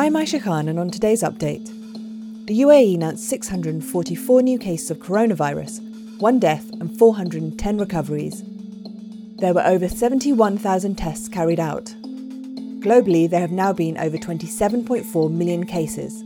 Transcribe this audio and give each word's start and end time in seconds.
I'm 0.00 0.14
Aisha 0.14 0.42
Khan, 0.42 0.66
and 0.66 0.78
on 0.78 0.90
today's 0.90 1.22
update, 1.22 1.66
the 2.46 2.60
UAE 2.60 2.94
announced 2.94 3.28
644 3.28 4.40
new 4.40 4.58
cases 4.58 4.90
of 4.90 4.98
coronavirus, 4.98 6.18
one 6.20 6.38
death, 6.38 6.70
and 6.80 6.98
410 6.98 7.76
recoveries. 7.76 8.42
There 9.40 9.52
were 9.52 9.66
over 9.66 9.90
71,000 9.90 10.96
tests 10.96 11.28
carried 11.28 11.60
out. 11.60 11.94
Globally, 12.80 13.28
there 13.28 13.40
have 13.40 13.50
now 13.52 13.74
been 13.74 13.98
over 13.98 14.16
27.4 14.16 15.30
million 15.30 15.66
cases. 15.66 16.24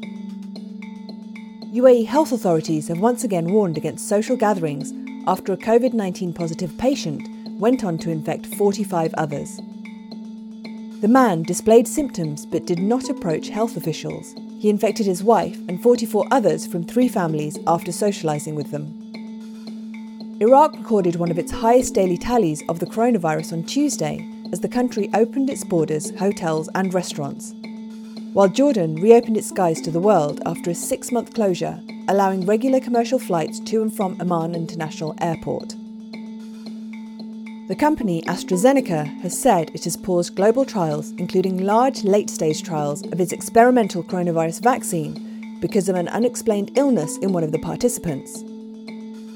UAE 1.74 2.06
health 2.06 2.30
authorities 2.30 2.86
have 2.86 3.00
once 3.00 3.24
again 3.24 3.50
warned 3.50 3.76
against 3.76 4.08
social 4.08 4.36
gatherings 4.36 4.92
after 5.26 5.52
a 5.52 5.56
COVID 5.56 5.94
19 5.94 6.32
positive 6.32 6.78
patient 6.78 7.28
went 7.58 7.82
on 7.82 7.98
to 7.98 8.10
infect 8.10 8.46
45 8.54 9.12
others. 9.14 9.58
The 11.04 11.08
man 11.08 11.42
displayed 11.42 11.86
symptoms 11.86 12.46
but 12.46 12.64
did 12.64 12.78
not 12.78 13.10
approach 13.10 13.50
health 13.50 13.76
officials. 13.76 14.34
He 14.58 14.70
infected 14.70 15.04
his 15.04 15.22
wife 15.22 15.58
and 15.68 15.82
44 15.82 16.26
others 16.30 16.66
from 16.66 16.82
three 16.82 17.08
families 17.08 17.58
after 17.66 17.92
socialising 17.92 18.54
with 18.54 18.70
them. 18.70 18.86
Iraq 20.40 20.72
recorded 20.78 21.16
one 21.16 21.30
of 21.30 21.38
its 21.38 21.52
highest 21.52 21.92
daily 21.92 22.16
tallies 22.16 22.62
of 22.70 22.78
the 22.78 22.86
coronavirus 22.86 23.52
on 23.52 23.64
Tuesday 23.64 24.26
as 24.50 24.60
the 24.60 24.66
country 24.66 25.10
opened 25.12 25.50
its 25.50 25.62
borders, 25.62 26.10
hotels, 26.18 26.70
and 26.74 26.94
restaurants. 26.94 27.52
While 28.32 28.48
Jordan 28.48 28.94
reopened 28.94 29.36
its 29.36 29.50
skies 29.50 29.82
to 29.82 29.90
the 29.90 30.00
world 30.00 30.40
after 30.46 30.70
a 30.70 30.74
six 30.74 31.12
month 31.12 31.34
closure, 31.34 31.82
allowing 32.08 32.46
regular 32.46 32.80
commercial 32.80 33.18
flights 33.18 33.60
to 33.60 33.82
and 33.82 33.94
from 33.94 34.18
Amman 34.22 34.54
International 34.54 35.14
Airport. 35.20 35.74
The 37.66 37.74
company 37.74 38.20
AstraZeneca 38.26 39.22
has 39.22 39.40
said 39.40 39.70
it 39.72 39.84
has 39.84 39.96
paused 39.96 40.36
global 40.36 40.66
trials, 40.66 41.12
including 41.12 41.64
large 41.64 42.04
late 42.04 42.28
stage 42.28 42.62
trials 42.62 43.00
of 43.06 43.18
its 43.22 43.32
experimental 43.32 44.04
coronavirus 44.04 44.60
vaccine, 44.62 45.58
because 45.62 45.88
of 45.88 45.96
an 45.96 46.08
unexplained 46.08 46.76
illness 46.76 47.16
in 47.22 47.32
one 47.32 47.42
of 47.42 47.52
the 47.52 47.58
participants. 47.58 48.42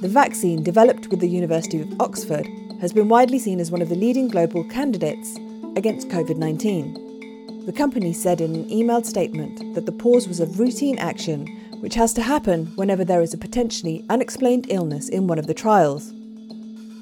The 0.03 0.11
vaccine, 0.13 0.63
developed 0.63 1.09
with 1.09 1.21
the 1.21 1.29
University 1.29 1.81
of 1.81 1.99
Oxford, 2.03 2.47
has 2.83 2.93
been 2.93 3.09
widely 3.09 3.39
seen 3.39 3.61
as 3.61 3.71
one 3.71 3.81
of 3.81 3.89
the 3.89 3.95
leading 3.95 4.29
global 4.29 4.63
candidates 4.65 5.39
against 5.75 6.11
COVID 6.11 6.37
19. 6.37 7.65
The 7.65 7.73
company 7.73 8.13
said 8.13 8.43
in 8.43 8.55
an 8.55 8.69
emailed 8.69 9.07
statement 9.07 9.75
that 9.75 9.87
the 9.87 9.93
pause 9.93 10.29
was 10.29 10.41
a 10.41 10.47
routine 10.47 10.99
action 10.99 11.47
which 11.81 11.95
has 11.95 12.13
to 12.13 12.21
happen 12.21 12.67
whenever 12.77 13.07
there 13.07 13.23
is 13.23 13.33
a 13.33 13.39
potentially 13.39 14.05
unexplained 14.11 14.67
illness 14.69 15.09
in 15.09 15.29
one 15.29 15.39
of 15.39 15.47
the 15.47 15.55
trials. 15.55 16.13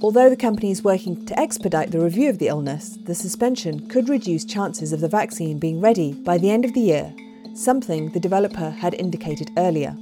Although 0.03 0.29
the 0.29 0.37
company 0.37 0.71
is 0.71 0.85
working 0.85 1.25
to 1.25 1.41
expedite 1.41 1.91
the 1.91 2.01
review 2.01 2.29
of 2.29 2.39
the 2.39 2.49
illness, 2.49 2.99
the 3.05 3.15
suspension 3.15 3.89
could 3.89 4.11
reduce 4.11 4.45
chances 4.45 4.93
of 4.93 5.01
the 5.01 5.09
vaccine 5.09 5.59
being 5.59 5.81
ready 5.81 6.13
by 6.13 6.37
the 6.37 6.51
end 6.51 6.67
of 6.67 6.75
the 6.75 6.81
year, 6.81 7.15
something 7.55 8.11
the 8.11 8.21
developer 8.21 8.71
had 8.71 8.93
indicated 8.95 9.51
earlier. 9.57 9.97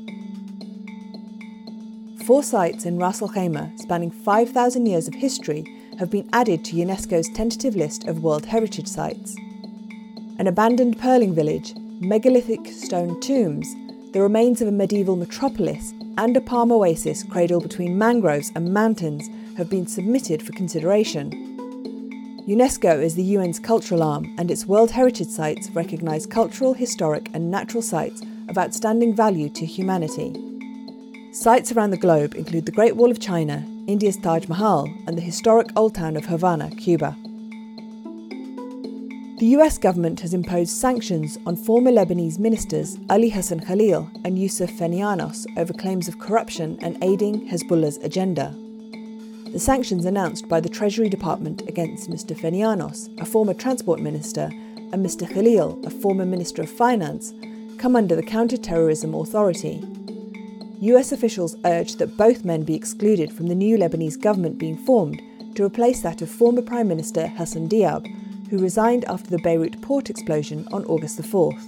Four 2.26 2.42
sites 2.42 2.86
in 2.86 2.98
Ras 2.98 3.22
Al 3.22 3.28
Khaimah, 3.28 3.78
spanning 3.78 4.10
5,000 4.10 4.86
years 4.86 5.06
of 5.06 5.14
history, 5.14 5.64
have 6.00 6.10
been 6.10 6.28
added 6.32 6.64
to 6.64 6.76
UNESCO's 6.76 7.28
tentative 7.28 7.76
list 7.76 8.08
of 8.08 8.24
World 8.24 8.46
Heritage 8.46 8.88
Sites. 8.88 9.36
An 10.38 10.48
abandoned 10.48 10.98
pearling 10.98 11.34
village, 11.34 11.72
megalithic 12.00 12.66
stone 12.66 13.20
tombs, 13.20 13.72
the 14.12 14.20
remains 14.20 14.60
of 14.60 14.66
a 14.66 14.72
medieval 14.72 15.14
metropolis, 15.14 15.92
and 16.18 16.36
a 16.36 16.40
palm 16.40 16.72
oasis 16.72 17.22
cradled 17.22 17.62
between 17.62 17.98
mangroves 17.98 18.50
and 18.56 18.74
mountains 18.74 19.28
have 19.56 19.70
been 19.70 19.86
submitted 19.86 20.42
for 20.42 20.52
consideration. 20.52 21.30
UNESCO 22.46 23.02
is 23.02 23.14
the 23.14 23.36
UN's 23.36 23.58
cultural 23.58 24.02
arm, 24.02 24.34
and 24.36 24.50
its 24.50 24.66
World 24.66 24.90
Heritage 24.90 25.28
Sites 25.28 25.70
recognise 25.70 26.26
cultural, 26.26 26.74
historic, 26.74 27.30
and 27.32 27.50
natural 27.50 27.82
sites 27.82 28.22
of 28.48 28.58
outstanding 28.58 29.16
value 29.16 29.48
to 29.48 29.64
humanity. 29.64 30.34
Sites 31.32 31.72
around 31.72 31.90
the 31.90 31.96
globe 31.96 32.34
include 32.34 32.66
the 32.66 32.72
Great 32.72 32.96
Wall 32.96 33.10
of 33.10 33.18
China, 33.18 33.64
India's 33.86 34.16
Taj 34.16 34.46
Mahal, 34.46 34.92
and 35.06 35.16
the 35.16 35.22
historic 35.22 35.68
old 35.74 35.94
town 35.94 36.16
of 36.16 36.26
Havana, 36.26 36.70
Cuba. 36.76 37.16
The 39.38 39.46
US 39.56 39.78
government 39.78 40.20
has 40.20 40.32
imposed 40.32 40.70
sanctions 40.70 41.38
on 41.44 41.56
former 41.56 41.90
Lebanese 41.90 42.38
ministers 42.38 42.98
Ali 43.10 43.30
Hassan 43.30 43.60
Khalil 43.60 44.08
and 44.24 44.38
Youssef 44.38 44.70
Fenianos 44.70 45.44
over 45.56 45.72
claims 45.72 46.08
of 46.08 46.18
corruption 46.18 46.78
and 46.80 47.02
aiding 47.02 47.48
Hezbollah's 47.48 47.96
agenda. 47.98 48.54
The 49.54 49.60
sanctions 49.60 50.04
announced 50.04 50.48
by 50.48 50.58
the 50.58 50.68
Treasury 50.68 51.08
Department 51.08 51.62
against 51.68 52.10
Mr. 52.10 52.36
Fenianos, 52.36 53.08
a 53.20 53.24
former 53.24 53.54
transport 53.54 54.00
minister, 54.00 54.50
and 54.92 54.94
Mr. 54.94 55.32
Khalil, 55.32 55.80
a 55.86 55.90
former 55.90 56.26
Minister 56.26 56.62
of 56.62 56.70
Finance, 56.70 57.32
come 57.78 57.94
under 57.94 58.16
the 58.16 58.22
Counter 58.24 58.56
Terrorism 58.56 59.14
Authority, 59.14 59.80
US 60.80 61.12
officials 61.12 61.54
urge 61.64 61.94
that 61.98 62.16
both 62.16 62.44
men 62.44 62.64
be 62.64 62.74
excluded 62.74 63.32
from 63.32 63.46
the 63.46 63.54
new 63.54 63.78
Lebanese 63.78 64.20
government 64.20 64.58
being 64.58 64.76
formed 64.76 65.22
to 65.54 65.64
replace 65.64 66.00
that 66.02 66.20
of 66.20 66.28
former 66.28 66.60
Prime 66.60 66.88
Minister 66.88 67.28
Hassan 67.28 67.68
Diab, 67.68 68.08
who 68.50 68.58
resigned 68.58 69.04
after 69.04 69.30
the 69.30 69.38
Beirut 69.38 69.80
port 69.80 70.10
explosion 70.10 70.66
on 70.72 70.84
August 70.86 71.16
the 71.16 71.22
4th. 71.22 71.64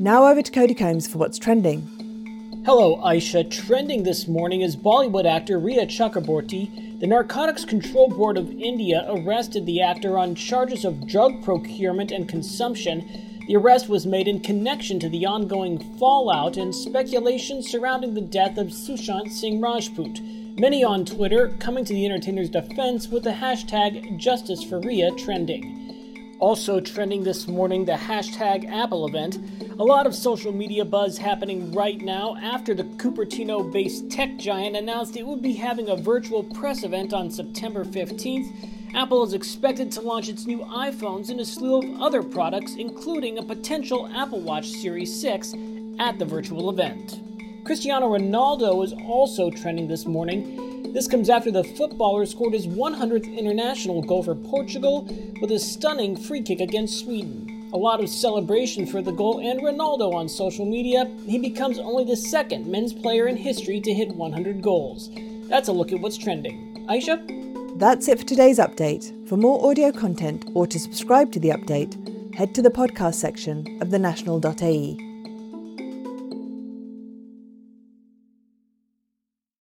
Now 0.00 0.26
over 0.26 0.42
to 0.42 0.50
Cody 0.50 0.74
Combs 0.74 1.06
for 1.06 1.18
what's 1.18 1.38
trending. 1.38 2.07
Hello, 2.68 2.98
Aisha. 2.98 3.50
Trending 3.50 4.02
this 4.02 4.28
morning 4.28 4.60
is 4.60 4.76
Bollywood 4.76 5.24
actor 5.24 5.58
Rhea 5.58 5.86
Chakraborty. 5.86 7.00
The 7.00 7.06
Narcotics 7.06 7.64
Control 7.64 8.10
Board 8.10 8.36
of 8.36 8.50
India 8.60 9.06
arrested 9.08 9.64
the 9.64 9.80
actor 9.80 10.18
on 10.18 10.34
charges 10.34 10.84
of 10.84 11.08
drug 11.08 11.42
procurement 11.42 12.12
and 12.12 12.28
consumption 12.28 13.08
the 13.46 13.56
arrest 13.56 13.88
was 13.88 14.04
made 14.04 14.28
in 14.28 14.40
connection 14.40 15.00
to 15.00 15.08
the 15.08 15.24
ongoing 15.24 15.78
fallout 15.98 16.58
and 16.58 16.74
speculation 16.74 17.62
surrounding 17.62 18.12
the 18.12 18.20
death 18.20 18.58
of 18.58 18.66
Sushant 18.66 19.32
Singh 19.32 19.62
Rajput. 19.62 20.20
Many 20.60 20.84
on 20.84 21.06
Twitter 21.06 21.56
coming 21.58 21.86
to 21.86 21.94
the 21.94 22.04
entertainer's 22.04 22.50
defense 22.50 23.08
with 23.08 23.24
the 23.24 23.30
hashtag 23.30 24.18
Justice 24.18 24.62
for 24.62 24.78
Rhea 24.78 25.12
trending. 25.12 25.97
Also 26.38 26.80
trending 26.80 27.24
this 27.24 27.48
morning, 27.48 27.84
the 27.84 27.92
hashtag 27.92 28.70
Apple 28.70 29.06
event. 29.06 29.38
A 29.78 29.84
lot 29.84 30.06
of 30.06 30.14
social 30.14 30.52
media 30.52 30.84
buzz 30.84 31.18
happening 31.18 31.72
right 31.72 32.00
now 32.00 32.36
after 32.36 32.74
the 32.74 32.84
Cupertino 32.84 33.72
based 33.72 34.10
tech 34.10 34.36
giant 34.36 34.76
announced 34.76 35.16
it 35.16 35.26
would 35.26 35.42
be 35.42 35.54
having 35.54 35.88
a 35.88 35.96
virtual 35.96 36.44
press 36.44 36.84
event 36.84 37.12
on 37.12 37.30
September 37.30 37.84
15th 37.84 38.52
Apple 38.94 39.22
is 39.22 39.34
expected 39.34 39.92
to 39.92 40.00
launch 40.00 40.28
its 40.28 40.46
new 40.46 40.60
iPhones 40.60 41.28
and 41.28 41.40
a 41.40 41.44
slew 41.44 41.78
of 41.78 42.00
other 42.00 42.22
products, 42.22 42.74
including 42.74 43.38
a 43.38 43.42
potential 43.42 44.10
Apple 44.14 44.40
Watch 44.40 44.68
Series 44.68 45.20
6, 45.20 45.54
at 45.98 46.18
the 46.18 46.24
virtual 46.24 46.70
event. 46.70 47.20
Cristiano 47.64 48.08
Ronaldo 48.08 48.82
is 48.84 48.94
also 49.06 49.50
trending 49.50 49.88
this 49.88 50.06
morning. 50.06 50.77
This 50.92 51.06
comes 51.06 51.28
after 51.28 51.50
the 51.50 51.64
footballer 51.64 52.24
scored 52.24 52.54
his 52.54 52.66
100th 52.66 53.36
international 53.36 54.02
goal 54.02 54.22
for 54.22 54.34
Portugal 54.34 55.06
with 55.40 55.52
a 55.52 55.58
stunning 55.58 56.16
free 56.16 56.42
kick 56.42 56.60
against 56.60 57.00
Sweden. 57.00 57.70
A 57.72 57.76
lot 57.76 58.02
of 58.02 58.08
celebration 58.08 58.86
for 58.86 59.02
the 59.02 59.12
goal 59.12 59.40
and 59.40 59.60
Ronaldo 59.60 60.14
on 60.14 60.28
social 60.28 60.64
media. 60.64 61.04
He 61.26 61.38
becomes 61.38 61.78
only 61.78 62.04
the 62.04 62.16
second 62.16 62.66
men's 62.66 62.94
player 62.94 63.28
in 63.28 63.36
history 63.36 63.80
to 63.80 63.92
hit 63.92 64.08
100 64.08 64.62
goals. 64.62 65.10
That's 65.48 65.68
a 65.68 65.72
look 65.72 65.92
at 65.92 66.00
what's 66.00 66.16
trending. 66.16 66.86
Aisha? 66.88 67.78
That's 67.78 68.08
it 68.08 68.18
for 68.18 68.24
today's 68.24 68.58
update. 68.58 69.28
For 69.28 69.36
more 69.36 69.70
audio 69.70 69.92
content 69.92 70.50
or 70.54 70.66
to 70.66 70.80
subscribe 70.80 71.30
to 71.32 71.38
the 71.38 71.50
update, 71.50 72.34
head 72.34 72.54
to 72.54 72.62
the 72.62 72.70
podcast 72.70 73.14
section 73.16 73.78
of 73.82 73.88
thenational.ae. 73.88 75.07